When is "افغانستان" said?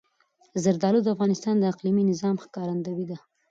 1.15-1.55